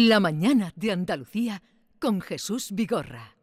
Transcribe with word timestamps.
La 0.00 0.20
mañana 0.20 0.72
de 0.76 0.92
Andalucía 0.92 1.60
con 1.98 2.20
Jesús 2.20 2.68
Vigorra. 2.70 3.34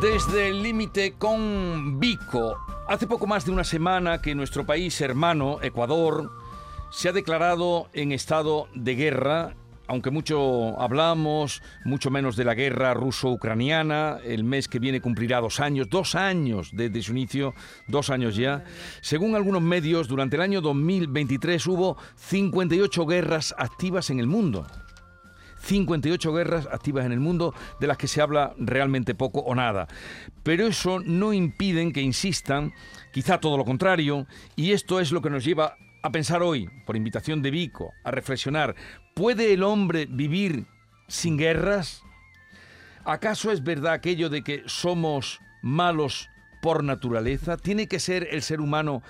Desde 0.00 0.50
el 0.50 0.62
límite 0.62 1.14
con 1.18 1.98
Vico, 1.98 2.56
hace 2.86 3.08
poco 3.08 3.26
más 3.26 3.44
de 3.44 3.50
una 3.50 3.64
semana 3.64 4.22
que 4.22 4.36
nuestro 4.36 4.64
país 4.64 5.00
hermano, 5.00 5.58
Ecuador, 5.60 6.30
se 6.92 7.08
ha 7.08 7.12
declarado 7.12 7.88
en 7.94 8.12
estado 8.12 8.68
de 8.76 8.94
guerra 8.94 9.56
aunque 9.88 10.10
mucho 10.10 10.80
hablamos, 10.80 11.62
mucho 11.84 12.10
menos 12.10 12.36
de 12.36 12.44
la 12.44 12.54
guerra 12.54 12.94
ruso-ucraniana, 12.94 14.18
el 14.24 14.44
mes 14.44 14.68
que 14.68 14.78
viene 14.78 15.00
cumplirá 15.00 15.40
dos 15.40 15.60
años, 15.60 15.88
dos 15.88 16.14
años 16.14 16.70
desde 16.72 17.02
su 17.02 17.12
inicio, 17.12 17.54
dos 17.86 18.10
años 18.10 18.36
ya. 18.36 18.64
Según 19.00 19.34
algunos 19.34 19.62
medios, 19.62 20.08
durante 20.08 20.36
el 20.36 20.42
año 20.42 20.60
2023 20.60 21.66
hubo 21.66 21.96
58 22.16 23.06
guerras 23.06 23.54
activas 23.58 24.10
en 24.10 24.20
el 24.20 24.26
mundo. 24.26 24.66
58 25.66 26.32
guerras 26.32 26.68
activas 26.70 27.06
en 27.06 27.12
el 27.12 27.20
mundo 27.20 27.54
de 27.80 27.86
las 27.86 27.98
que 27.98 28.06
se 28.06 28.20
habla 28.20 28.54
realmente 28.56 29.14
poco 29.14 29.40
o 29.40 29.54
nada. 29.54 29.88
Pero 30.42 30.66
eso 30.66 31.00
no 31.00 31.32
impide 31.32 31.92
que 31.92 32.00
insistan, 32.00 32.72
quizá 33.12 33.38
todo 33.38 33.56
lo 33.56 33.64
contrario, 33.64 34.26
y 34.54 34.72
esto 34.72 35.00
es 35.00 35.10
lo 35.10 35.20
que 35.20 35.30
nos 35.30 35.44
lleva 35.44 35.76
a 36.06 36.12
pensar 36.12 36.42
hoy, 36.42 36.70
por 36.84 36.96
invitación 36.96 37.42
de 37.42 37.50
Vico, 37.50 37.92
a 38.04 38.10
reflexionar, 38.10 38.74
¿puede 39.14 39.52
el 39.52 39.62
hombre 39.62 40.06
vivir 40.06 40.66
sin 41.08 41.36
guerras? 41.36 42.02
¿Acaso 43.04 43.50
es 43.50 43.62
verdad 43.62 43.92
aquello 43.92 44.28
de 44.30 44.42
que 44.42 44.62
somos 44.66 45.40
malos 45.62 46.30
por 46.62 46.84
naturaleza? 46.84 47.56
¿Tiene 47.56 47.88
que 47.88 47.98
ser 47.98 48.28
el 48.30 48.42
ser 48.42 48.60
humano 48.60 49.02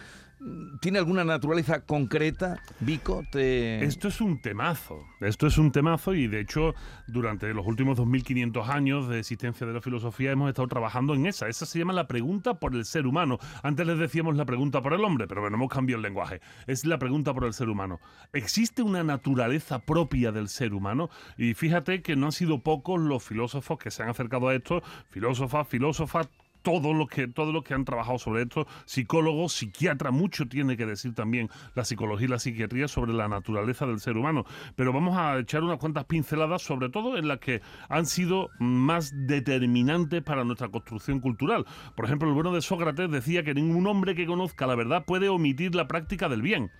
¿Tiene 0.80 0.98
alguna 0.98 1.24
naturaleza 1.24 1.80
concreta, 1.80 2.60
Vico? 2.80 3.22
Esto 3.32 4.08
es 4.08 4.20
un 4.20 4.40
temazo. 4.42 5.02
Esto 5.20 5.46
es 5.46 5.56
un 5.56 5.72
temazo 5.72 6.14
y 6.14 6.26
de 6.26 6.40
hecho 6.40 6.74
durante 7.06 7.52
los 7.54 7.66
últimos 7.66 7.96
2500 7.96 8.68
años 8.68 9.08
de 9.08 9.20
existencia 9.20 9.66
de 9.66 9.72
la 9.72 9.80
filosofía 9.80 10.32
hemos 10.32 10.50
estado 10.50 10.68
trabajando 10.68 11.14
en 11.14 11.26
esa. 11.26 11.48
Esa 11.48 11.64
se 11.64 11.78
llama 11.78 11.94
la 11.94 12.06
pregunta 12.06 12.60
por 12.60 12.74
el 12.74 12.84
ser 12.84 13.06
humano. 13.06 13.38
Antes 13.62 13.86
les 13.86 13.98
decíamos 13.98 14.36
la 14.36 14.44
pregunta 14.44 14.82
por 14.82 14.92
el 14.92 15.04
hombre, 15.04 15.26
pero 15.26 15.40
bueno, 15.40 15.56
hemos 15.56 15.70
cambiado 15.70 15.98
el 15.98 16.02
lenguaje. 16.02 16.40
Es 16.66 16.84
la 16.84 16.98
pregunta 16.98 17.32
por 17.32 17.44
el 17.44 17.54
ser 17.54 17.70
humano. 17.70 17.98
¿Existe 18.34 18.82
una 18.82 19.02
naturaleza 19.02 19.78
propia 19.78 20.32
del 20.32 20.48
ser 20.48 20.74
humano? 20.74 21.08
Y 21.38 21.54
fíjate 21.54 22.02
que 22.02 22.14
no 22.14 22.26
han 22.26 22.32
sido 22.32 22.60
pocos 22.60 23.00
los 23.00 23.24
filósofos 23.24 23.78
que 23.78 23.90
se 23.90 24.02
han 24.02 24.10
acercado 24.10 24.48
a 24.48 24.54
esto, 24.54 24.82
filósofas, 25.08 25.66
filósofas, 25.66 26.28
todo 26.66 26.92
lo 26.92 27.06
que 27.06 27.28
todo 27.28 27.52
lo 27.52 27.62
que 27.62 27.74
han 27.74 27.84
trabajado 27.84 28.18
sobre 28.18 28.42
esto, 28.42 28.66
psicólogos, 28.86 29.52
psiquiatras, 29.52 30.12
mucho 30.12 30.48
tiene 30.48 30.76
que 30.76 30.84
decir 30.84 31.14
también 31.14 31.48
la 31.76 31.84
psicología 31.84 32.26
y 32.26 32.30
la 32.30 32.40
psiquiatría 32.40 32.88
sobre 32.88 33.12
la 33.12 33.28
naturaleza 33.28 33.86
del 33.86 34.00
ser 34.00 34.16
humano. 34.16 34.44
Pero 34.74 34.92
vamos 34.92 35.16
a 35.16 35.38
echar 35.38 35.62
unas 35.62 35.78
cuantas 35.78 36.06
pinceladas, 36.06 36.62
sobre 36.62 36.88
todo 36.88 37.18
en 37.18 37.28
las 37.28 37.38
que 37.38 37.62
han 37.88 38.04
sido 38.04 38.50
más 38.58 39.12
determinantes 39.28 40.24
para 40.24 40.42
nuestra 40.42 40.68
construcción 40.68 41.20
cultural. 41.20 41.64
Por 41.94 42.04
ejemplo, 42.04 42.26
el 42.26 42.34
bueno 42.34 42.52
de 42.52 42.62
Sócrates 42.62 43.12
decía 43.12 43.44
que 43.44 43.54
ningún 43.54 43.86
hombre 43.86 44.16
que 44.16 44.26
conozca 44.26 44.66
la 44.66 44.74
verdad 44.74 45.04
puede 45.04 45.28
omitir 45.28 45.76
la 45.76 45.86
práctica 45.86 46.28
del 46.28 46.42
bien. 46.42 46.72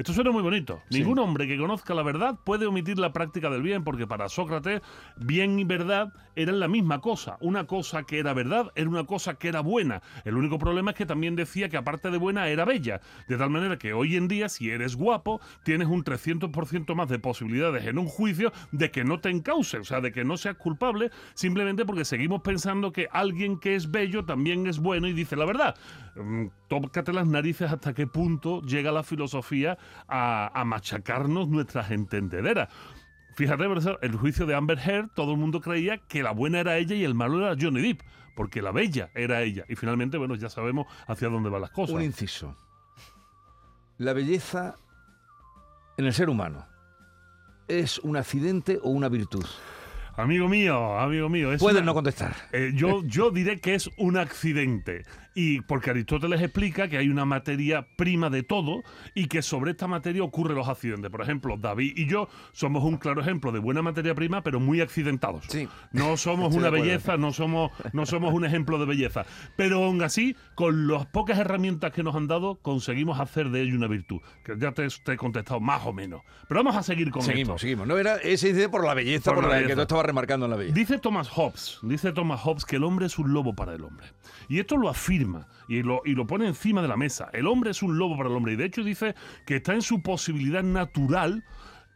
Esto 0.00 0.14
suena 0.14 0.30
muy 0.30 0.42
bonito. 0.42 0.80
Ningún 0.88 1.18
hombre 1.18 1.46
que 1.46 1.58
conozca 1.58 1.92
la 1.92 2.02
verdad 2.02 2.38
puede 2.42 2.64
omitir 2.64 2.98
la 2.98 3.12
práctica 3.12 3.50
del 3.50 3.60
bien, 3.60 3.84
porque 3.84 4.06
para 4.06 4.30
Sócrates 4.30 4.80
bien 5.18 5.58
y 5.58 5.64
verdad 5.64 6.14
eran 6.36 6.58
la 6.58 6.68
misma 6.68 7.02
cosa. 7.02 7.36
Una 7.42 7.66
cosa 7.66 8.04
que 8.04 8.18
era 8.18 8.32
verdad 8.32 8.72
era 8.76 8.88
una 8.88 9.04
cosa 9.04 9.34
que 9.34 9.48
era 9.48 9.60
buena. 9.60 10.00
El 10.24 10.38
único 10.38 10.58
problema 10.58 10.92
es 10.92 10.96
que 10.96 11.04
también 11.04 11.36
decía 11.36 11.68
que 11.68 11.76
aparte 11.76 12.10
de 12.10 12.16
buena 12.16 12.48
era 12.48 12.64
bella. 12.64 13.02
De 13.28 13.36
tal 13.36 13.50
manera 13.50 13.76
que 13.76 13.92
hoy 13.92 14.16
en 14.16 14.26
día, 14.26 14.48
si 14.48 14.70
eres 14.70 14.96
guapo, 14.96 15.38
tienes 15.64 15.88
un 15.88 16.02
300% 16.02 16.94
más 16.94 17.10
de 17.10 17.18
posibilidades 17.18 17.84
en 17.84 17.98
un 17.98 18.06
juicio 18.06 18.54
de 18.72 18.90
que 18.90 19.04
no 19.04 19.20
te 19.20 19.28
encauce, 19.28 19.80
o 19.80 19.84
sea, 19.84 20.00
de 20.00 20.12
que 20.12 20.24
no 20.24 20.38
seas 20.38 20.56
culpable, 20.56 21.10
simplemente 21.34 21.84
porque 21.84 22.06
seguimos 22.06 22.40
pensando 22.40 22.90
que 22.90 23.06
alguien 23.12 23.60
que 23.60 23.74
es 23.74 23.90
bello 23.90 24.24
también 24.24 24.66
es 24.66 24.78
bueno 24.78 25.08
y 25.08 25.12
dice 25.12 25.36
la 25.36 25.44
verdad. 25.44 25.76
Mm, 26.16 26.46
tócate 26.68 27.12
las 27.12 27.26
narices 27.26 27.70
hasta 27.70 27.92
qué 27.92 28.06
punto 28.06 28.62
llega 28.62 28.92
la 28.92 29.02
filosofía 29.02 29.76
a, 30.08 30.50
a 30.54 30.64
machacarnos 30.64 31.48
nuestras 31.48 31.90
entendederas. 31.90 32.68
Fíjate, 33.34 33.64
el 34.02 34.16
juicio 34.16 34.44
de 34.44 34.54
Amber 34.54 34.78
Heard, 34.78 35.08
todo 35.14 35.32
el 35.32 35.38
mundo 35.38 35.60
creía 35.60 35.98
que 35.98 36.22
la 36.22 36.32
buena 36.32 36.60
era 36.60 36.76
ella 36.76 36.94
y 36.94 37.04
el 37.04 37.14
malo 37.14 37.38
era 37.38 37.56
Johnny 37.58 37.80
Depp, 37.80 38.02
porque 38.34 38.60
la 38.60 38.72
bella 38.72 39.10
era 39.14 39.42
ella. 39.42 39.64
Y 39.68 39.76
finalmente, 39.76 40.18
bueno, 40.18 40.34
ya 40.34 40.50
sabemos 40.50 40.86
hacia 41.06 41.28
dónde 41.28 41.48
van 41.48 41.62
las 41.62 41.70
cosas. 41.70 41.96
Un 41.96 42.02
inciso. 42.02 42.56
La 43.98 44.12
belleza 44.12 44.76
en 45.96 46.06
el 46.06 46.12
ser 46.12 46.28
humano 46.28 46.66
es 47.68 47.98
un 48.00 48.16
accidente 48.16 48.78
o 48.82 48.90
una 48.90 49.08
virtud. 49.08 49.44
Amigo 50.16 50.48
mío, 50.48 50.98
amigo 50.98 51.28
mío. 51.28 51.50
Puedes 51.58 51.84
no 51.84 51.94
contestar. 51.94 52.34
Eh, 52.52 52.72
yo, 52.74 53.02
yo 53.04 53.30
diré 53.30 53.60
que 53.60 53.74
es 53.74 53.88
un 53.96 54.18
accidente. 54.18 55.04
Y 55.42 55.62
porque 55.62 55.88
Aristóteles 55.88 56.42
explica 56.42 56.86
que 56.88 56.98
hay 56.98 57.08
una 57.08 57.24
materia 57.24 57.86
prima 57.96 58.28
de 58.28 58.42
todo 58.42 58.82
y 59.14 59.24
que 59.24 59.40
sobre 59.40 59.70
esta 59.70 59.86
materia 59.86 60.22
ocurren 60.22 60.54
los 60.54 60.68
accidentes. 60.68 61.10
Por 61.10 61.22
ejemplo, 61.22 61.56
David 61.56 61.94
y 61.96 62.06
yo 62.06 62.28
somos 62.52 62.84
un 62.84 62.98
claro 62.98 63.22
ejemplo 63.22 63.50
de 63.50 63.58
buena 63.58 63.80
materia 63.80 64.14
prima, 64.14 64.42
pero 64.42 64.60
muy 64.60 64.82
accidentados. 64.82 65.46
Sí. 65.48 65.66
No 65.92 66.18
somos 66.18 66.54
una 66.54 66.68
belleza, 66.68 67.16
no 67.16 67.32
somos, 67.32 67.70
no 67.94 68.04
somos 68.04 68.34
un 68.34 68.44
ejemplo 68.44 68.78
de 68.78 68.84
belleza. 68.84 69.24
Pero 69.56 69.82
aún 69.82 70.02
así, 70.02 70.36
con 70.54 70.88
las 70.88 71.06
pocas 71.06 71.38
herramientas 71.38 71.90
que 71.94 72.02
nos 72.02 72.14
han 72.16 72.26
dado, 72.26 72.56
conseguimos 72.56 73.18
hacer 73.18 73.48
de 73.48 73.62
ello 73.62 73.76
una 73.76 73.88
virtud. 73.88 74.20
Que 74.44 74.58
ya 74.58 74.72
te, 74.72 74.86
he 74.86 75.16
contestado 75.16 75.58
más 75.58 75.86
o 75.86 75.94
menos. 75.94 76.20
Pero 76.48 76.62
vamos 76.62 76.76
a 76.76 76.82
seguir 76.82 77.10
con 77.10 77.22
seguimos, 77.22 77.62
Seguimos, 77.62 77.86
No 77.88 77.96
era 77.96 78.16
ese 78.16 78.52
dice 78.52 78.68
por 78.68 78.84
la 78.84 78.92
belleza, 78.92 79.32
por, 79.32 79.48
la, 79.48 79.66
que 79.66 79.74
tú 79.74 79.80
estabas 79.80 80.04
remarcando 80.04 80.44
en 80.44 80.50
la 80.50 80.58
belleza. 80.58 80.74
Dice 80.74 80.98
Thomas 80.98 81.30
Hobbes, 81.30 81.78
dice 81.80 82.12
Thomas 82.12 82.42
Hobbes 82.42 82.66
que 82.66 82.76
el 82.76 82.84
hombre 82.84 83.06
es 83.06 83.18
un 83.18 83.32
lobo 83.32 83.54
para 83.54 83.72
el 83.72 83.84
hombre. 83.84 84.06
Y 84.50 84.58
esto 84.58 84.76
lo 84.76 84.90
afirma 84.90 85.29
y 85.68 85.82
lo, 85.82 86.02
y 86.04 86.14
lo 86.14 86.26
pone 86.26 86.46
encima 86.46 86.82
de 86.82 86.88
la 86.88 86.96
mesa. 86.96 87.30
El 87.32 87.46
hombre 87.46 87.70
es 87.70 87.82
un 87.82 87.98
lobo 87.98 88.16
para 88.16 88.28
el 88.28 88.36
hombre 88.36 88.54
y 88.54 88.56
de 88.56 88.64
hecho 88.64 88.82
dice 88.82 89.14
que 89.46 89.56
está 89.56 89.74
en 89.74 89.82
su 89.82 90.02
posibilidad 90.02 90.62
natural 90.62 91.44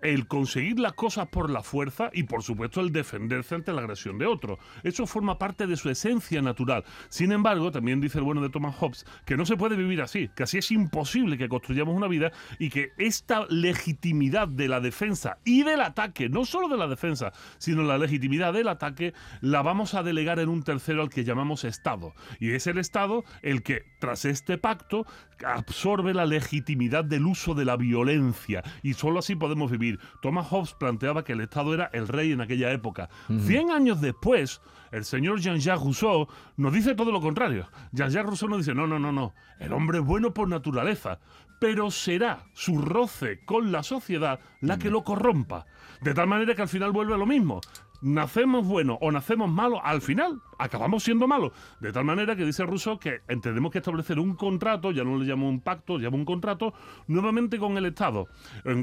el 0.04 0.28
conseguir 0.28 0.78
las 0.78 0.92
cosas 0.92 1.28
por 1.28 1.50
la 1.50 1.62
fuerza 1.62 2.10
y 2.12 2.25
por 2.25 2.42
supuesto 2.42 2.81
el 2.82 2.92
defenderse 2.92 3.54
ante 3.54 3.72
la 3.72 3.81
agresión 3.81 4.19
de 4.19 4.26
otro. 4.26 4.59
Eso 4.82 5.06
forma 5.06 5.38
parte 5.38 5.66
de 5.66 5.76
su 5.76 5.88
esencia 5.88 6.42
natural. 6.42 6.84
Sin 7.09 7.32
embargo, 7.32 7.72
también 7.72 8.03
dice 8.03 8.19
el 8.19 8.25
bueno 8.25 8.43
de 8.43 8.50
Thomas 8.50 8.76
Hobbes 8.76 9.06
que 9.25 9.37
no 9.37 9.47
se 9.47 9.56
puede 9.56 9.76
vivir 9.76 10.03
así, 10.03 10.28
que 10.37 10.43
así 10.43 10.59
es 10.59 10.70
imposible 10.70 11.38
que 11.38 11.48
construyamos 11.48 11.97
una 11.97 12.06
vida 12.06 12.32
y 12.59 12.69
que 12.69 12.93
esta 12.98 13.47
legitimidad 13.48 14.47
de 14.47 14.69
la 14.69 14.81
defensa 14.81 15.38
y 15.43 15.62
del 15.62 15.81
ataque, 15.81 16.28
no 16.28 16.44
solo 16.44 16.69
de 16.69 16.76
la 16.76 16.87
defensa, 16.87 17.32
sino 17.56 17.82
la 17.82 17.97
legitimidad 17.97 18.53
del 18.53 18.69
ataque, 18.69 19.14
la 19.41 19.62
vamos 19.62 19.94
a 19.94 20.03
delegar 20.03 20.38
en 20.38 20.50
un 20.50 20.62
tercero 20.62 21.00
al 21.00 21.09
que 21.09 21.25
llamamos 21.25 21.64
Estado. 21.64 22.14
Y 22.41 22.50
es 22.50 22.66
el 22.66 22.76
Estado 22.76 23.25
el 23.41 23.62
que, 23.62 23.84
tras 24.00 24.26
este 24.26 24.59
pacto, 24.59 25.06
absorbe 25.47 26.12
la 26.12 26.26
legitimidad 26.26 27.04
del 27.04 27.25
uso 27.25 27.54
de 27.54 27.64
la 27.64 27.76
violencia 27.76 28.62
y 28.82 28.93
solo 28.93 29.20
así 29.20 29.34
podemos 29.34 29.70
vivir 29.70 29.94
Thomas 30.22 30.47
Hobbes 30.50 30.75
planteaba 30.75 31.25
que 31.25 31.32
el 31.32 31.41
Estado 31.41 31.75
era 31.75 31.91
el 31.93 32.09
rey 32.09 32.32
en 32.32 32.41
aquella 32.41 32.72
época. 32.72 33.09
Cien 33.41 33.71
años 33.71 34.00
después, 34.00 34.60
el 34.93 35.05
señor 35.05 35.41
Jean-Jacques 35.41 35.82
Rousseau 35.82 36.28
nos 36.56 36.72
dice 36.72 36.94
todo 36.94 37.12
lo 37.12 37.21
contrario. 37.21 37.69
Jean-Jacques 37.93 38.28
Rousseau 38.28 38.49
nos 38.49 38.59
dice, 38.59 38.75
no, 38.75 38.87
no, 38.87 38.99
no, 38.99 39.12
no, 39.12 39.34
el 39.59 39.72
hombre 39.72 39.99
es 39.99 40.05
bueno 40.05 40.32
por 40.32 40.49
naturaleza, 40.49 41.19
pero 41.60 41.91
será 41.91 42.44
su 42.53 42.78
roce 42.78 43.44
con 43.44 43.72
la 43.72 43.82
sociedad 43.82 44.41
la 44.60 44.78
que 44.78 44.91
lo 44.91 45.03
corrompa. 45.03 45.66
De 46.00 46.15
tal 46.15 46.26
manera 46.26 46.55
que 46.55 46.62
al 46.62 46.69
final 46.69 46.93
vuelve 46.93 47.15
a 47.15 47.19
lo 47.19 47.26
mismo 47.26 47.61
nacemos 48.04 48.66
buenos 48.66 48.98
o 49.00 49.10
nacemos 49.10 49.50
malos, 49.50 49.81
al 49.82 50.03
final 50.03 50.42
acabamos 50.59 51.03
siendo 51.03 51.26
malos. 51.26 51.53
De 51.81 51.91
tal 51.91 52.04
manera 52.04 52.37
que 52.37 52.44
dice 52.44 52.64
Rousseau 52.64 52.99
que 52.99 53.20
tenemos 53.40 53.73
que 53.73 53.78
establecer 53.78 54.19
un 54.19 54.37
contrato, 54.37 54.93
ya 54.93 55.05
no 55.05 55.17
le 55.17 55.25
llamo 55.25 55.49
un 55.49 55.61
pacto, 55.61 55.96
llamo 55.99 56.19
un 56.19 56.26
contrato, 56.26 56.75
nuevamente 57.06 57.58
con 57.58 57.78
el 57.78 57.87
Estado, 57.87 58.28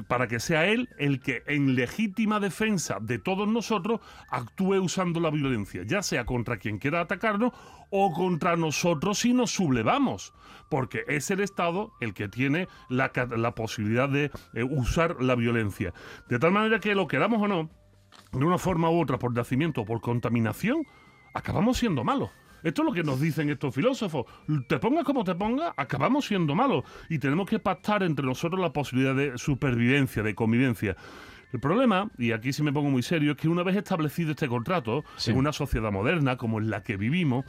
para 0.07 0.28
que 0.28 0.40
sea 0.40 0.66
él 0.66 0.90
el 0.98 1.19
que 1.22 1.44
en 1.45 1.75
legítima 1.75 2.40
defensa 2.40 2.98
de 3.00 3.19
todos 3.19 3.48
nosotros 3.48 4.01
actúe 4.30 4.80
usando 4.80 5.19
la 5.19 5.30
violencia, 5.30 5.84
ya 5.86 6.01
sea 6.01 6.25
contra 6.25 6.57
quien 6.57 6.80
quiera 6.80 7.01
atacarnos 7.01 7.51
o 7.92 8.12
contra 8.13 8.56
nosotros 8.56 9.19
si 9.19 9.34
nos 9.34 9.51
sublevamos, 9.51 10.34
porque 10.69 11.04
es 11.07 11.30
el 11.30 11.42
Estado 11.42 11.92
el 12.00 12.16
que 12.16 12.28
tiene 12.28 12.68
la, 12.90 13.12
posibilidad 13.54 14.10
de 14.10 14.31
eh, 14.54 14.63
usar 14.63 15.22
la 15.22 15.36
violencia. 15.36 15.94
De 16.28 16.40
tal 16.40 16.51
manera 16.51 16.80
que 16.80 16.95
lo 16.95 17.07
queramos 17.07 17.42
o 17.42 17.48
no, 17.48 17.69
de 18.31 18.45
una 18.45 18.57
forma 18.57 18.89
u 18.89 19.01
otra, 19.01 19.19
por 19.19 19.33
nacimiento 19.33 19.81
o 19.81 19.86
por 19.86 20.01
contaminación, 20.01 20.86
acabamos 21.33 21.78
siendo 21.78 22.04
malos. 22.04 22.30
Esto 22.63 22.83
es 22.83 22.86
lo 22.86 22.94
que 22.94 23.04
nos 23.04 23.19
dicen 23.19 23.50
estos 23.50 23.74
filósofos. 23.74 24.25
Te 24.68 24.78
pongas 24.78 25.04
como 25.04 25.24
te 25.24 25.33
pongas, 25.33 25.74
acabamos 25.78 26.25
siendo 26.25 26.54
malos. 26.54 26.83
Y 27.10 27.18
tenemos 27.18 27.50
que 27.50 27.60
pactar 27.60 28.04
entre 28.04 28.25
nosotros 28.25 28.62
la 28.62 28.72
posibilidad 28.72 29.16
de 29.16 29.38
supervivencia, 29.38 30.22
de 30.22 30.36
convivencia. 30.36 30.95
El 31.51 31.60
problema, 31.60 32.10
y 32.18 32.31
aquí 32.31 32.54
sí 32.54 32.63
me 32.63 32.72
pongo 32.72 32.89
muy 32.89 33.04
serio, 33.04 33.31
es 33.31 33.38
que 33.38 33.50
una 33.50 33.63
vez 33.63 33.75
establecido 33.75 34.31
este 34.31 34.48
contrato, 34.48 35.04
en 35.25 35.38
una 35.38 35.51
sociedad 35.51 35.92
moderna 35.92 36.38
como 36.38 36.60
en 36.60 36.69
la 36.69 36.83
que 36.83 36.98
vivimos, 36.98 37.45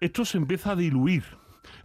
esto 0.00 0.24
se 0.24 0.36
empieza 0.36 0.72
a 0.72 0.76
diluir. 0.76 1.24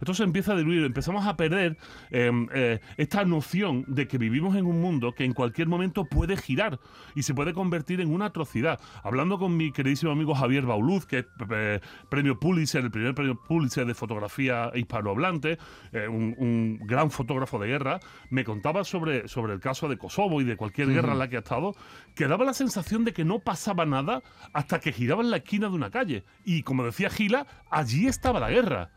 Esto 0.00 0.14
se 0.14 0.24
empieza 0.24 0.52
a 0.52 0.56
diluir, 0.56 0.84
empezamos 0.84 1.26
a 1.26 1.36
perder 1.36 1.76
em, 2.10 2.48
eh, 2.52 2.80
esta 2.96 3.24
noción 3.24 3.84
de 3.88 4.06
que 4.08 4.18
vivimos 4.18 4.56
en 4.56 4.66
un 4.66 4.80
mundo 4.80 5.14
que 5.14 5.24
en 5.24 5.32
cualquier 5.32 5.68
momento 5.68 6.04
puede 6.04 6.36
girar 6.36 6.78
y 7.14 7.22
se 7.22 7.34
puede 7.34 7.52
convertir 7.52 8.00
en 8.00 8.12
una 8.12 8.26
atrocidad. 8.26 8.80
Hablando 9.02 9.38
con 9.38 9.56
mi 9.56 9.72
queridísimo 9.72 10.12
amigo 10.12 10.34
Javier 10.34 10.64
Bauluz, 10.64 11.06
que 11.06 11.20
es 11.20 11.26
eh, 11.50 11.80
premio 12.08 12.38
Pulitzer, 12.38 12.84
el 12.84 12.90
primer 12.90 13.14
premio 13.14 13.36
Pulitzer 13.36 13.86
de 13.86 13.94
fotografía 13.94 14.70
hispanohablante, 14.74 15.58
eh, 15.92 16.08
un, 16.08 16.78
gran 16.84 17.10
fotógrafo 17.10 17.58
de 17.58 17.68
guerra, 17.68 18.00
me 18.30 18.44
contaba 18.44 18.84
sobre, 18.84 19.28
sobre 19.28 19.54
el 19.54 19.60
caso 19.60 19.88
de 19.88 19.96
Kosovo 19.98 20.40
y 20.40 20.44
de 20.44 20.56
cualquier 20.56 20.88
guerra 20.88 21.12
en 21.12 21.18
la 21.18 21.28
que 21.28 21.36
ha 21.36 21.40
estado, 21.40 21.74
que 22.14 22.26
daba 22.26 22.44
la 22.44 22.54
sensación 22.54 23.04
de 23.04 23.12
que 23.12 23.24
no 23.24 23.40
pasaba 23.40 23.86
nada 23.86 24.22
hasta 24.52 24.80
que 24.80 24.92
giraba 24.92 25.22
en 25.22 25.30
la 25.30 25.38
esquina 25.38 25.68
de 25.68 25.74
una 25.74 25.90
calle. 25.90 26.24
Y 26.44 26.62
como 26.62 26.84
decía 26.84 27.10
Gila, 27.10 27.46
allí 27.70 28.06
estaba 28.06 28.40
la 28.40 28.50
guerra. 28.50 28.90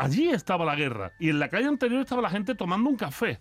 Allí 0.00 0.30
estaba 0.30 0.64
la 0.64 0.76
guerra. 0.76 1.12
Y 1.18 1.28
en 1.28 1.38
la 1.38 1.48
calle 1.48 1.66
anterior 1.66 2.00
estaba 2.00 2.22
la 2.22 2.30
gente 2.30 2.54
tomando 2.54 2.88
un 2.88 2.96
café. 2.96 3.38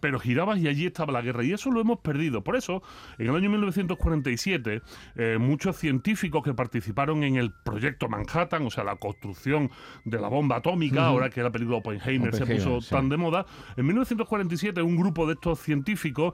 Pero 0.00 0.18
girabas 0.18 0.58
y 0.58 0.66
allí 0.66 0.86
estaba 0.86 1.12
la 1.12 1.20
guerra. 1.20 1.44
Y 1.44 1.52
eso 1.52 1.70
lo 1.70 1.82
hemos 1.82 1.98
perdido. 1.98 2.42
Por 2.42 2.56
eso, 2.56 2.82
en 3.18 3.28
el 3.28 3.36
año 3.36 3.50
1947, 3.50 4.80
eh, 5.16 5.36
muchos 5.38 5.76
científicos 5.76 6.42
que 6.42 6.54
participaron 6.54 7.24
en 7.24 7.36
el 7.36 7.52
proyecto 7.52 8.08
Manhattan, 8.08 8.64
o 8.64 8.70
sea, 8.70 8.84
la 8.84 8.96
construcción 8.96 9.70
de 10.06 10.18
la 10.18 10.28
bomba 10.28 10.56
atómica, 10.56 11.04
ahora 11.04 11.28
que 11.28 11.42
la 11.42 11.50
película 11.50 11.78
Oppenheimer, 11.78 12.34
se 12.34 12.46
puso 12.46 12.78
tan 12.88 13.10
de 13.10 13.16
moda, 13.18 13.44
en 13.76 13.84
1947 13.84 14.80
un 14.80 14.96
grupo 14.96 15.26
de 15.26 15.34
estos 15.34 15.58
científicos 15.58 16.32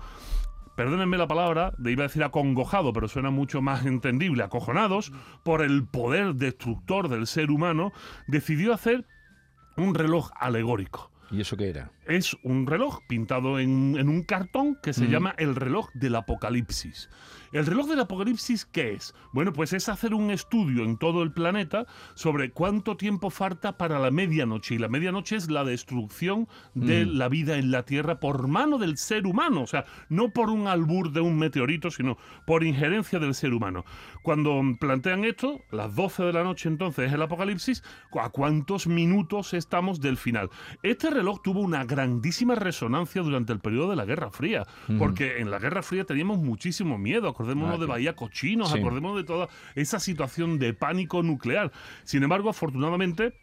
perdónenme 0.76 1.17
la 1.17 1.29
palabra, 1.29 1.73
de 1.79 1.93
iba 1.93 2.03
a 2.03 2.09
decir 2.09 2.25
acongojado, 2.25 2.93
pero 2.93 3.06
suena 3.06 3.31
mucho 3.31 3.62
más 3.62 3.87
entendible, 3.87 4.43
acojonados 4.43 5.12
por 5.44 5.62
el 5.62 5.87
poder 5.87 6.35
destructor 6.35 7.09
del 7.09 7.26
ser 7.26 7.50
humano, 7.50 7.93
decidió 8.26 8.75
hacer 8.75 9.06
un 9.76 9.94
reloj 9.94 10.31
alegórico. 10.38 11.11
¿Y 11.31 11.41
eso 11.41 11.56
qué 11.56 11.69
era? 11.69 11.91
Es 12.06 12.37
un 12.43 12.67
reloj 12.67 13.00
pintado 13.09 13.59
en, 13.59 14.09
un 14.09 14.23
cartón 14.23 14.79
que 14.82 14.93
se 14.93 15.06
llama 15.06 15.35
el 15.38 15.56
reloj 15.56 15.88
del 15.94 16.17
apocalipsis. 16.17 17.09
¿El 17.55 17.67
reloj 17.67 17.87
del 17.87 18.01
apocalipsis 18.01 18.65
qué 18.65 18.95
es? 18.95 19.15
Bueno, 19.31 19.53
pues 19.53 19.73
es 19.73 19.89
hacer 19.89 20.12
un 20.12 20.33
estudio 20.33 20.83
en 20.83 20.97
todo 20.97 21.23
el 21.23 21.31
planeta 21.31 21.87
sobre 22.15 22.51
cuánto 22.51 22.97
tiempo 22.97 23.31
falta 23.31 23.79
para 23.79 24.01
la 24.01 24.11
medianoche. 24.11 24.75
Y 24.75 24.79
la 24.79 24.89
medianoche 24.89 25.37
es 25.37 25.49
la 25.49 25.62
destrucción 25.62 26.49
de 26.75 27.06
mm. 27.06 27.11
la 27.11 27.29
vida 27.29 27.56
en 27.56 27.71
la 27.71 27.85
Tierra 27.85 28.19
por 28.19 28.49
mano 28.49 28.77
del 28.77 28.97
ser 28.97 29.25
humano. 29.25 29.62
O 29.62 29.67
sea, 29.69 29.85
no 30.09 30.31
por 30.31 30.51
un 30.51 30.67
albur 30.67 31.12
de 31.12 31.21
un 31.21 31.39
meteorito, 31.39 31.93
sino 31.93 32.19
por 32.45 32.65
injerencia 32.65 33.21
del 33.21 33.37
ser 33.37 33.55
humano. 33.55 33.85
Cuando 34.25 34.61
plantean 34.81 35.25
esto, 35.25 35.61
las 35.71 35.95
12 35.95 36.25
de 36.25 36.33
la 36.33 36.43
noche 36.43 36.69
entonces 36.69 37.07
es 37.07 37.12
el 37.12 37.23
apocalipsis, 37.23 37.85
¿a 38.21 38.31
cuántos 38.31 38.89
minutos 38.89 39.55
estamos 39.55 40.00
del 40.00 40.17
final? 40.17 40.50
Este 40.83 41.09
reloj 41.09 41.41
tuvo 41.41 41.61
una 41.61 41.85
grandísima 41.85 42.57
resonancia 42.57 43.23
durante 43.23 43.53
el 43.53 43.61
periodo 43.61 43.91
de 43.91 43.97
la 43.97 44.07
Guerra 44.07 44.33
Fría, 44.33 44.67
porque 44.99 45.39
en 45.39 45.53
la 45.53 45.61
Guerra 45.61 45.85
Fría 45.85 46.03
teníamos 46.03 46.39
muchísimo 46.39 46.99
miedo 46.99 47.29
acordémonos 47.44 47.81
de 47.81 47.87
Bahía 47.87 48.17
Cochinos, 48.17 48.73
acordémonos 48.73 49.17
de 49.19 49.25
toda 49.25 49.49
esa 49.75 50.00
situación 50.00 50.58
de 50.58 50.75
pánico 50.75 51.23
nuclear. 51.23 51.70
Sin 52.05 52.23
embargo, 52.23 52.49
afortunadamente, 52.50 53.35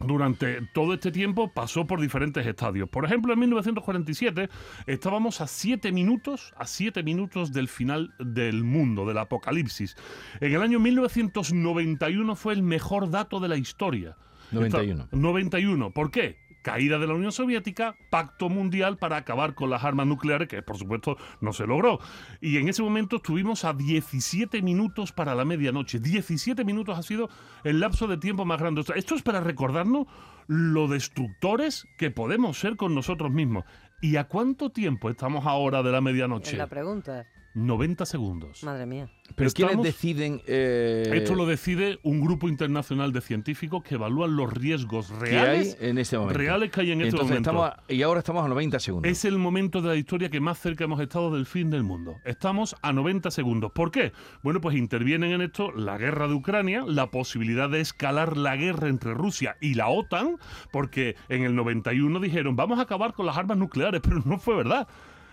durante 0.00 0.62
todo 0.72 0.94
este 0.94 1.10
tiempo 1.10 1.52
pasó 1.52 1.86
por 1.86 2.00
diferentes 2.00 2.46
estadios. 2.46 2.88
Por 2.88 3.04
ejemplo, 3.04 3.32
en 3.32 3.40
1947 3.40 4.48
estábamos 4.86 5.40
a 5.40 5.46
siete 5.46 5.92
minutos, 5.92 6.52
a 6.56 6.66
siete 6.66 7.02
minutos 7.02 7.52
del 7.52 7.68
final 7.68 8.14
del 8.18 8.64
mundo, 8.64 9.06
del 9.06 9.18
apocalipsis. 9.18 9.96
En 10.40 10.54
el 10.54 10.62
año 10.62 10.80
1991 10.80 12.36
fue 12.36 12.54
el 12.54 12.62
mejor 12.62 13.10
dato 13.10 13.40
de 13.40 13.48
la 13.48 13.56
historia. 13.56 14.16
91. 14.52 15.08
91. 15.12 15.90
¿Por 15.92 16.10
qué? 16.10 16.38
Caída 16.62 16.98
de 16.98 17.06
la 17.06 17.14
Unión 17.14 17.32
Soviética, 17.32 17.96
pacto 18.10 18.48
mundial 18.48 18.96
para 18.96 19.16
acabar 19.16 19.54
con 19.54 19.70
las 19.70 19.84
armas 19.84 20.06
nucleares, 20.06 20.48
que 20.48 20.62
por 20.62 20.78
supuesto 20.78 21.16
no 21.40 21.52
se 21.52 21.66
logró. 21.66 21.98
Y 22.40 22.56
en 22.56 22.68
ese 22.68 22.82
momento 22.82 23.16
estuvimos 23.16 23.64
a 23.64 23.72
17 23.72 24.62
minutos 24.62 25.12
para 25.12 25.34
la 25.34 25.44
medianoche. 25.44 25.98
17 25.98 26.64
minutos 26.64 26.98
ha 26.98 27.02
sido 27.02 27.28
el 27.64 27.80
lapso 27.80 28.06
de 28.06 28.16
tiempo 28.16 28.44
más 28.44 28.60
grande. 28.60 28.82
Esto 28.94 29.14
es 29.14 29.22
para 29.22 29.40
recordarnos 29.40 30.06
lo 30.46 30.88
destructores 30.88 31.86
que 31.98 32.10
podemos 32.10 32.58
ser 32.58 32.76
con 32.76 32.94
nosotros 32.94 33.30
mismos. 33.30 33.64
¿Y 34.00 34.16
a 34.16 34.24
cuánto 34.24 34.70
tiempo 34.70 35.10
estamos 35.10 35.46
ahora 35.46 35.82
de 35.82 35.92
la 35.92 36.00
medianoche? 36.00 36.56
la 36.56 36.66
pregunta. 36.66 37.26
90 37.54 38.06
segundos. 38.06 38.62
Madre 38.64 38.86
mía. 38.86 39.08
¿Pero 39.34 39.50
quiénes 39.50 39.82
deciden...? 39.82 40.42
Eh, 40.46 41.10
Esto 41.14 41.34
lo 41.34 41.46
decide 41.46 41.98
un 42.02 42.20
grupo 42.20 42.48
internacional 42.48 43.12
de 43.12 43.20
científicos 43.20 43.82
que 43.82 43.94
evalúan 43.94 44.36
los 44.36 44.52
riesgos 44.52 45.10
reales, 45.10 45.74
que 45.74 45.84
hay 45.84 45.90
en 45.90 45.98
este 45.98 46.18
momento. 46.18 46.38
reales 46.38 46.70
que 46.70 46.80
hay 46.80 46.92
en 46.92 47.00
este 47.02 47.16
momento. 47.16 47.74
y 47.88 48.02
ahora 48.02 48.20
estamos 48.20 48.44
a 48.44 48.48
90 48.48 48.78
segundos. 48.80 49.10
Es 49.10 49.24
el 49.24 49.38
momento 49.38 49.80
de 49.80 49.88
la 49.88 49.96
historia 49.96 50.28
que 50.28 50.40
más 50.40 50.58
cerca 50.58 50.84
hemos 50.84 51.00
estado 51.00 51.34
del 51.34 51.46
fin 51.46 51.70
del 51.70 51.82
mundo. 51.82 52.16
Estamos 52.24 52.76
a 52.82 52.92
90 52.92 53.30
segundos. 53.30 53.72
¿Por 53.72 53.90
qué? 53.90 54.12
Bueno, 54.42 54.60
pues 54.60 54.76
intervienen 54.76 55.32
en 55.32 55.42
esto 55.42 55.72
la 55.72 55.98
guerra 55.98 56.28
de 56.28 56.34
Ucrania, 56.34 56.84
la 56.86 57.10
posibilidad 57.10 57.68
de 57.68 57.80
escalar 57.80 58.36
la 58.36 58.56
guerra 58.56 58.88
entre 58.88 59.14
Rusia 59.14 59.56
y 59.60 59.74
la 59.74 59.88
OTAN, 59.88 60.38
porque 60.70 61.16
en 61.28 61.44
el 61.44 61.54
91 61.54 62.20
dijeron, 62.20 62.56
vamos 62.56 62.78
a 62.78 62.82
acabar 62.82 63.12
con 63.14 63.26
las 63.26 63.36
armas 63.36 63.58
nucleares, 63.58 64.00
pero 64.04 64.22
no 64.24 64.38
fue 64.38 64.56
verdad 64.56 64.88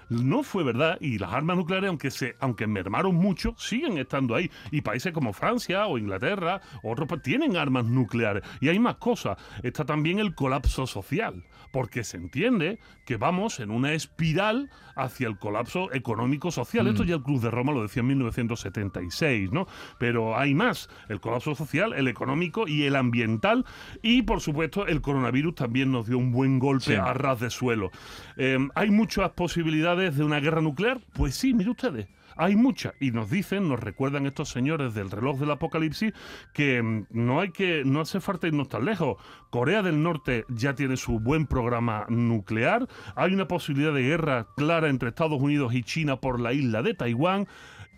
no 0.10 0.44
fue 0.44 0.64
verdad 0.64 0.98
y 1.00 1.18
las 1.18 1.34
armas 1.34 1.58
nucleares, 1.58 1.90
aunque, 1.90 2.12
se, 2.12 2.36
aunque 2.40 2.68
mermaron 2.68 3.16
mucho, 3.16 3.56
siguen 3.58 3.98
estando 3.98 4.36
ahí. 4.36 4.52
Y 4.72 4.82
países 4.82 5.14
como 5.14 5.34
Francia 5.34 5.88
o 5.88 5.98
Inglaterra, 5.98 6.62
otros 6.84 7.08
tienen 7.22 7.58
armas 7.58 7.86
nucleares. 7.86 8.44
Y 8.60 8.70
hay 8.70 8.80
más 8.80 8.96
cosas. 8.96 9.38
Está 9.64 9.86
también 9.86 10.20
el 10.20 10.36
colapso 10.36 10.88
social, 10.88 11.46
porque 11.72 12.04
se 12.04 12.18
entiende 12.18 12.80
que 13.06 13.18
vamos 13.18 13.60
en 13.60 13.72
una 13.72 13.94
espiral 13.94 14.70
hacia 14.96 15.28
el 15.28 15.38
colapso 15.38 15.92
económico-social. 15.94 16.88
Esto 16.88 17.04
mm. 17.04 17.08
ya 17.08 17.16
el 17.16 17.24
Club 17.24 17.42
de 17.42 17.52
Roma 17.52 17.72
lo 17.72 17.84
decía 17.84 18.02
en 18.02 18.08
1976, 18.08 19.52
¿no? 19.52 19.68
Pero 19.98 20.38
hay 20.38 20.54
más. 20.54 20.90
El 21.08 21.20
colapso 21.20 21.56
social, 21.56 21.94
el 21.94 22.08
económico 22.08 22.68
y 22.68 22.84
el 22.84 22.96
ambiental. 22.96 23.66
Y, 24.02 24.24
por 24.24 24.42
supuesto, 24.42 24.88
el 24.88 25.02
coronavirus 25.02 25.56
también 25.56 25.92
nos 25.92 26.08
dio 26.08 26.18
un 26.18 26.32
buen 26.32 26.60
golpe 26.60 26.98
a 26.98 27.14
ras 27.14 27.40
de 27.40 27.50
suelo. 27.50 27.92
Em, 28.36 28.70
hay 28.76 28.92
muchas 28.92 29.32
posibilidades 29.32 29.99
de 30.00 30.24
una 30.24 30.40
guerra 30.40 30.62
nuclear? 30.62 31.00
Pues 31.14 31.36
sí, 31.36 31.54
mire 31.54 31.72
ustedes. 31.72 32.08
Hay 32.42 32.56
muchas 32.56 32.94
y 33.02 33.12
nos 33.12 33.30
dicen, 33.30 33.68
nos 33.68 33.82
recuerdan 33.82 34.26
estos 34.26 34.48
señores 34.48 34.94
del 34.94 35.12
reloj 35.12 35.40
del 35.40 35.52
apocalipsis 35.52 36.14
que 36.54 36.82
mm, 36.82 37.08
no 37.10 37.42
hay 37.42 37.52
que 37.52 37.84
no 37.84 38.00
hace 38.00 38.22
falta 38.22 38.48
irnos 38.48 38.70
tan 38.70 38.86
lejos. 38.86 39.18
Corea 39.50 39.82
del 39.84 40.02
Norte 40.02 40.46
ya 40.48 40.74
tiene 40.74 40.96
su 40.96 41.20
buen 41.20 41.48
programa 41.48 42.06
nuclear, 42.08 42.88
hay 43.16 43.34
una 43.34 43.50
posibilidad 43.50 43.94
de 43.94 44.04
guerra 44.04 44.48
clara 44.56 44.88
entre 44.88 45.10
Estados 45.10 45.42
Unidos 45.42 45.74
y 45.74 45.84
China 45.84 46.22
por 46.22 46.40
la 46.40 46.54
isla 46.54 46.82
de 46.82 46.94
Taiwán. 46.94 47.46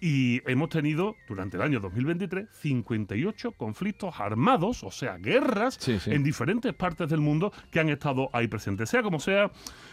Y 0.03 0.41
hemos 0.50 0.70
tenido 0.70 1.15
durante 1.27 1.58
el 1.58 1.63
año 1.63 1.79
2023 1.79 2.50
58 2.50 3.51
conflictos 3.51 4.20
armados, 4.20 4.84
o 4.84 4.89
sea, 4.89 5.17
guerras, 5.17 5.77
en 6.08 6.24
diferentes 6.24 6.74
partes 6.74 7.08
del 7.08 7.20
mundo 7.20 7.53
que 7.70 7.79
han 7.79 7.89
estado 7.89 8.31
ahí 8.34 8.48
presentes. 8.48 8.89
Sea 8.89 9.03
como 9.03 9.20
sea, 9.20 9.51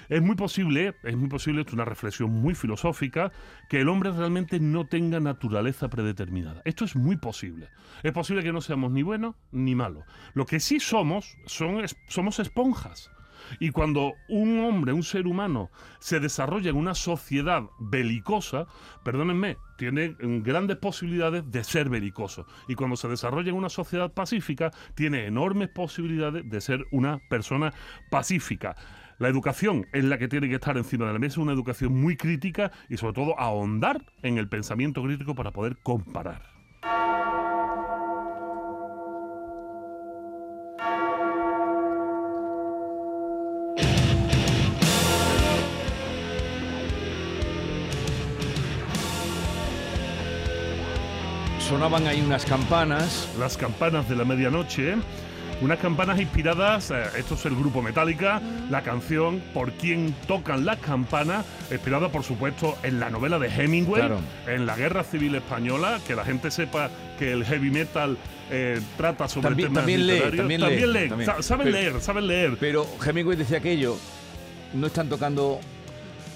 es 0.09 0.23
muy 0.23 0.35
posible, 0.35 0.95
es 1.03 1.15
muy 1.15 1.29
posible, 1.29 1.61
es 1.61 1.73
una 1.75 1.85
reflexión 1.85 2.31
muy 2.31 2.55
filosófica, 2.55 3.31
que 3.69 3.83
el 3.83 3.89
hombre 3.91 4.11
realmente 4.11 4.59
no 4.61 4.87
tenga 4.87 5.21
naturaleza 5.21 5.89
predeterminada. 5.89 6.63
Esto 6.65 6.87
es 6.87 6.97
muy 6.97 7.19
posible. 7.19 7.69
Es 8.03 8.13
posible 8.13 8.43
que 8.43 8.53
no 8.53 8.63
seamos 8.63 8.91
ni 8.91 9.03
buenos 9.03 9.35
ni 9.53 9.75
malos. 9.75 10.05
Lo 10.33 10.47
que 10.47 10.59
sí 10.59 10.81
somos, 10.81 11.37
son, 11.45 11.85
somos 12.07 12.39
esponjas. 12.39 13.11
Y 13.61 13.71
cuando 13.71 14.15
un 14.29 14.61
hombre, 14.61 14.93
un 14.93 15.03
ser 15.03 15.27
humano, 15.27 15.71
se 15.99 16.21
desarrolla 16.21 16.71
en 16.71 16.77
una 16.77 16.95
sociedad 16.95 17.63
belicosa, 17.79 18.67
perdónenme, 19.05 19.57
tiene 19.77 20.17
grandes 20.19 20.77
posibilidades 20.79 21.51
de 21.51 21.65
ser 21.65 21.89
belicoso. 21.89 22.47
Y 22.67 22.75
cuando 22.75 22.97
se 22.97 23.09
desarrolla 23.09 23.51
en 23.51 23.57
una 23.57 23.69
sociedad 23.69 24.13
pacífica, 24.13 24.71
tiene 24.95 25.27
enormes 25.27 25.69
posibilidades 25.69 26.49
de 26.49 26.61
ser 26.61 26.85
una 26.91 27.21
persona 27.29 27.73
pacífica. 28.11 28.77
La 29.19 29.29
educación 29.29 29.87
es 29.93 30.05
la 30.05 30.19
que 30.19 30.29
tiene 30.29 30.49
que 30.49 30.55
estar 30.55 30.77
encima 30.77 31.07
de 31.07 31.13
la 31.13 31.19
mesa, 31.19 31.41
una 31.41 31.53
educación 31.53 32.01
muy 32.01 32.17
crítica 32.17 32.71
y 32.89 32.97
sobre 32.97 33.15
todo 33.15 33.39
ahondar 33.39 34.05
en 34.23 34.39
el 34.39 34.49
pensamiento 34.49 35.03
crítico 35.03 35.35
para 35.35 35.51
poder 35.51 35.77
comparar. 35.83 36.58
Sonaban 51.69 52.07
ahí 52.07 52.21
unas 52.21 52.45
campanas. 52.45 53.29
Las 53.39 53.57
campanas 53.57 54.09
de 54.09 54.17
la 54.17 54.25
medianoche. 54.25 54.95
Unas 55.61 55.81
campanas 55.81 56.21
inspiradas, 56.21 56.93
eh, 56.93 57.03
esto 57.19 57.35
es 57.35 57.45
el 57.47 57.57
grupo 57.57 57.83
Metallica, 57.83 58.41
la 58.71 58.83
canción 58.83 59.43
Por 59.53 59.73
quién 59.73 60.15
tocan 60.29 60.65
las 60.65 60.79
campanas, 60.79 61.45
inspirada 61.69 62.11
por 62.11 62.23
supuesto 62.23 62.79
en 62.85 63.01
la 63.01 63.11
novela 63.11 63.41
de 63.41 63.49
Hemingway, 63.49 64.09
en 64.47 64.67
la 64.67 64.77
Guerra 64.77 65.03
Civil 65.03 65.35
Española, 65.35 65.99
que 66.07 66.15
la 66.15 66.25
gente 66.25 66.53
sepa 66.53 66.91
que 67.19 67.33
el 67.33 67.45
heavy 67.45 67.71
metal 67.73 68.17
eh, 68.53 68.81
trata 68.97 69.27
sobre 69.27 69.49
También- 69.49 69.69
temas 69.71 69.81
también 69.81 70.07
lee, 70.07 70.13
literarios. 70.13 70.37
también 70.39 70.61
lee, 70.61 70.87
lee, 71.03 71.09
también. 71.09 71.27
sa- 71.31 71.43
saben 71.43 71.65
Pero- 71.67 71.77
leer, 71.77 72.01
saben 72.01 72.27
leer. 72.29 72.57
Pero 72.61 72.87
Hemingway 73.05 73.37
decía 73.37 73.59
aquello, 73.59 73.97
no 74.75 74.87
están 74.87 75.09
tocando... 75.09 75.59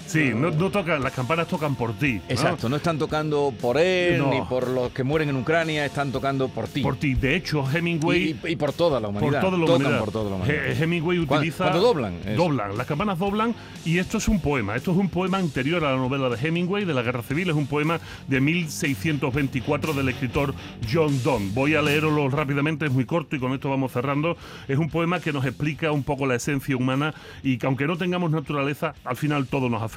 Sí, 0.05 0.31
no, 0.35 0.51
no 0.51 0.69
tocan, 0.69 1.01
las 1.01 1.11
campanas 1.13 1.47
tocan 1.47 1.75
por 1.75 1.93
ti. 1.93 2.13
¿no? 2.15 2.21
Exacto, 2.29 2.69
no 2.69 2.75
están 2.75 2.99
tocando 2.99 3.53
por 3.59 3.77
él 3.77 4.19
No. 4.19 4.29
ni 4.29 4.41
por 4.41 4.67
los 4.67 4.91
que 4.91 5.03
mueren 5.03 5.29
en 5.29 5.37
Ucrania, 5.37 5.85
están 5.85 6.11
tocando 6.11 6.49
por 6.49 6.67
ti. 6.67 6.81
Por 6.81 6.97
ti. 6.97 7.15
De 7.15 7.35
hecho, 7.35 7.65
Hemingway. 7.69 8.37
Y, 8.43 8.47
y- 8.47 8.51
y 8.51 8.55
por 8.55 8.73
toda 8.73 8.99
la 8.99 9.07
por 9.07 9.17
humanidad. 9.23 9.41
toda 9.41 9.57
la 9.57 9.65
Tocan 9.65 9.81
humanidad. 9.81 9.99
por 9.99 10.11
toda 10.11 10.29
la 10.29 10.35
humanidad. 10.35 10.65
He- 10.67 10.83
Hemingway 10.83 11.19
utiliza. 11.19 11.63
cuando 11.65 11.81
doblan, 11.81 12.13
eso. 12.25 12.35
Doblan, 12.43 12.77
las 12.77 12.85
campanas 12.85 13.17
doblan. 13.17 13.55
Y 13.85 13.97
esto 13.97 14.17
es 14.17 14.27
un 14.27 14.39
poema. 14.39 14.75
Esto 14.75 14.91
es 14.91 14.97
un 14.97 15.09
poema 15.09 15.37
anterior 15.39 15.83
a 15.83 15.91
la 15.91 15.97
novela 15.97 16.29
de 16.29 16.47
Hemingway, 16.47 16.85
de 16.85 16.93
la 16.93 17.01
Guerra 17.01 17.23
Civil. 17.23 17.49
Es 17.49 17.55
un 17.55 17.65
poema 17.67 17.99
de 18.27 18.39
1624 18.39 19.93
del 19.93 20.09
escritor 20.09 20.53
John 20.91 21.21
Donne. 21.23 21.49
Voy 21.53 21.75
a 21.75 21.81
leerlo 21.81 22.29
rápidamente, 22.29 22.85
es 22.85 22.91
muy 22.91 23.05
corto 23.05 23.35
y 23.35 23.39
con 23.39 23.53
esto 23.53 23.69
vamos 23.69 23.91
cerrando. 23.91 24.37
Es 24.67 24.77
un 24.77 24.89
poema 24.89 25.19
que 25.19 25.33
nos 25.33 25.45
explica 25.45 25.91
un 25.91 26.03
poco 26.03 26.25
la 26.25 26.35
esencia 26.35 26.75
humana 26.75 27.13
y 27.41 27.57
que 27.57 27.65
aunque 27.65 27.87
no 27.87 27.97
tengamos 27.97 28.31
naturaleza, 28.31 28.93
al 29.05 29.15
final 29.17 29.47
todo 29.47 29.69
nos 29.69 29.81
afecta. 29.81 29.92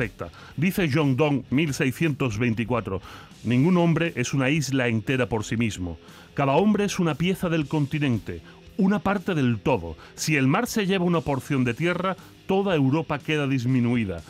Dice 0.56 0.90
John 0.92 1.16
Donne, 1.16 1.44
1624. 1.50 3.00
Ningún 3.44 3.76
hombre 3.78 4.12
es 4.16 4.34
una 4.34 4.50
isla 4.50 4.88
entera 4.88 5.28
por 5.28 5.44
sí 5.44 5.56
mismo. 5.56 5.98
Cada 6.34 6.52
hombre 6.52 6.84
es 6.84 6.98
una 6.98 7.14
pieza 7.14 7.48
del 7.48 7.66
continente, 7.66 8.42
una 8.76 8.98
parte 8.98 9.34
del 9.34 9.58
todo. 9.58 9.96
Si 10.14 10.36
el 10.36 10.48
mar 10.48 10.66
se 10.66 10.86
lleva 10.86 11.04
una 11.04 11.22
porción 11.22 11.64
de 11.64 11.72
tierra, 11.72 12.16
toda 12.46 12.74
Europa 12.74 13.18
queda 13.18 13.46
disminuida, 13.46 14.22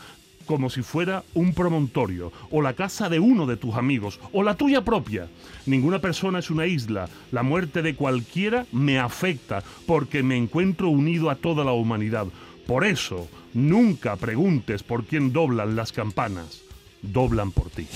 como 0.46 0.70
si 0.70 0.82
fuera 0.82 1.25
un 1.35 1.52
promontorio, 1.52 2.32
o 2.50 2.62
la 2.62 2.75
casa 2.75 3.08
de 3.08 3.18
uno 3.18 3.46
de 3.46 3.56
tus 3.56 3.75
amigos, 3.75 4.20
o 4.32 4.44
la 4.44 4.54
tuya 4.54 4.85
propia. 4.85 5.26
Ninguna 5.66 5.99
persona 5.99 6.38
es 6.38 6.50
una 6.50 6.66
isla. 6.66 7.08
La 7.32 7.42
muerte 7.42 7.82
de 7.82 7.96
cualquiera 7.96 8.66
me 8.70 9.00
afecta, 9.00 9.64
porque 9.87 10.23
me 10.23 10.37
encuentro 10.37 10.90
unido 10.90 11.28
a 11.28 11.35
toda 11.35 11.64
la 11.64 11.73
humanidad. 11.73 12.28
Por 12.66 12.85
eso, 12.85 13.28
nunca 13.54 14.16
preguntes 14.16 14.82
por 14.82 15.04
quién 15.04 15.32
doblan 15.32 15.76
las 15.76 15.92
campanas. 15.92 16.62
Doblan 17.02 17.52
por 17.52 17.70
ti. 17.70 17.87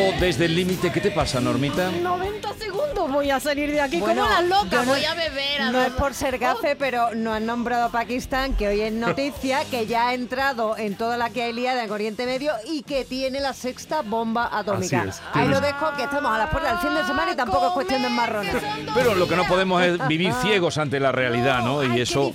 Desde 0.00 0.44
el 0.44 0.54
límite, 0.54 0.92
¿qué 0.92 1.00
te 1.00 1.10
pasa, 1.10 1.40
Normita? 1.40 1.90
90 1.90 2.52
segundos 2.54 3.10
voy 3.10 3.30
a 3.30 3.40
salir 3.40 3.70
de 3.70 3.80
aquí 3.80 3.98
Bueno, 3.98 4.22
como 4.24 4.34
las 4.34 4.44
locas. 4.44 4.84
no- 4.86 4.92
voy 4.92 5.04
a 5.04 5.14
beber. 5.14 5.62
a 5.62 5.70
No 5.70 5.80
es 5.82 5.92
por 5.92 6.12
ser 6.12 6.38
gafe, 6.38 6.76
pero 6.76 7.14
no 7.14 7.32
han 7.32 7.46
nombrado 7.46 7.84
a 7.86 7.88
Pakistán, 7.90 8.54
que 8.54 8.68
hoy 8.68 8.80
es 8.82 8.92
noticia, 8.92 9.64
que 9.70 9.86
ya 9.86 10.08
ha 10.08 10.14
entrado 10.14 10.76
en 10.76 10.96
toda 10.96 11.16
la 11.16 11.30
que 11.30 11.42
hay 11.44 11.52
liada 11.54 11.82
en 11.84 11.90
Oriente 11.90 12.26
Medio 12.26 12.52
y 12.66 12.82
que 12.82 13.04
tiene 13.06 13.40
la 13.40 13.54
sexta 13.54 14.02
bomba 14.02 14.50
atómica. 14.52 15.00
Así 15.02 15.08
es. 15.08 15.22
Ahí 15.32 15.48
lo 15.48 15.60
dejo, 15.60 15.92
que 15.96 16.02
estamos 16.02 16.30
a 16.30 16.38
las 16.38 16.50
puertas 16.50 16.72
del 16.82 16.90
fin 16.90 16.98
de 17.00 17.06
semana 17.06 17.32
y 17.32 17.36
tampoco 17.36 17.68
es 17.68 17.72
cuestión 17.72 18.02
de 18.02 18.08
enmarronar. 18.08 18.60
Pero 18.94 19.14
lo 19.14 19.26
que 19.26 19.36
no 19.36 19.44
podemos 19.46 19.82
es 19.82 20.06
vivir 20.08 20.32
ciegos 20.42 20.76
ante 20.78 21.00
la 21.00 21.10
realidad, 21.12 21.60
¿no? 21.62 21.82
Y 21.82 22.00
eso... 22.02 22.34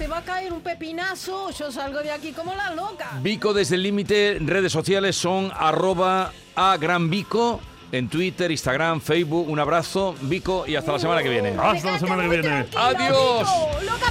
Te 0.00 0.06
va 0.06 0.16
a 0.16 0.22
caer 0.22 0.50
un 0.50 0.62
pepinazo. 0.62 1.50
Yo 1.50 1.70
salgo 1.70 2.00
de 2.00 2.10
aquí 2.10 2.32
como 2.32 2.54
la 2.54 2.70
loca. 2.74 3.18
Vico 3.20 3.52
desde 3.52 3.74
el 3.74 3.82
límite, 3.82 4.38
redes 4.40 4.72
sociales 4.72 5.14
son 5.14 5.52
arroba 5.54 6.32
a 6.56 6.78
gran 6.78 7.10
Vico 7.10 7.60
en 7.92 8.08
Twitter, 8.08 8.50
Instagram, 8.50 9.02
Facebook. 9.02 9.46
Un 9.46 9.58
abrazo, 9.58 10.14
Vico, 10.22 10.64
y 10.66 10.74
hasta 10.74 10.92
la 10.92 10.98
semana 10.98 11.22
que 11.22 11.28
viene. 11.28 11.54
Hasta 11.60 11.90
la 11.90 11.98
semana 11.98 12.22
que 12.22 12.28
viene. 12.30 12.66
Adiós. 12.74 13.40
Vico, 13.40 13.92
Loca 13.92 14.10